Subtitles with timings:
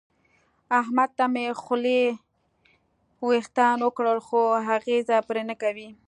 [0.79, 2.01] احمد ته مې خولې
[3.27, 4.39] وېښتان وکړل خو
[4.75, 5.89] اغېزه پرې نه کوي.